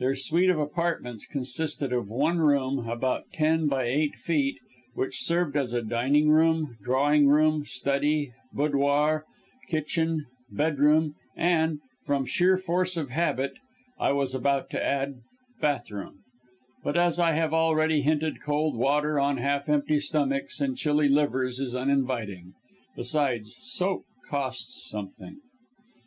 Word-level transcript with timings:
Their 0.00 0.14
suite 0.16 0.50
of 0.50 0.58
apartments 0.58 1.24
consisted 1.24 1.94
of 1.94 2.06
one 2.10 2.40
room, 2.40 2.86
about 2.86 3.32
ten 3.32 3.68
by 3.68 3.84
eight 3.86 4.16
feet, 4.16 4.58
which 4.92 5.16
served 5.22 5.56
as 5.56 5.72
a 5.72 5.80
dining 5.80 6.28
room, 6.28 6.76
drawing 6.82 7.26
room, 7.26 7.64
study, 7.64 8.34
boudoir, 8.52 9.24
kitchen, 9.70 10.26
bedroom, 10.50 11.14
and 11.38 11.78
from 12.04 12.26
sheer 12.26 12.58
force 12.58 12.98
of 12.98 13.08
habit, 13.12 13.54
I 13.98 14.12
was 14.12 14.34
about 14.34 14.68
to 14.72 14.84
add 14.84 15.22
bathroom; 15.58 16.18
but 16.84 16.98
as 16.98 17.18
I 17.18 17.32
have 17.32 17.54
already 17.54 18.02
hinted 18.02 18.42
cold 18.42 18.76
water 18.76 19.18
on 19.18 19.38
half 19.38 19.70
empty 19.70 20.00
stomachs 20.00 20.60
and 20.60 20.76
chilly 20.76 21.08
livers 21.08 21.60
is 21.60 21.74
uninviting; 21.74 22.52
besides, 22.94 23.54
soap 23.58 24.04
costs 24.28 24.86
something. 24.90 25.38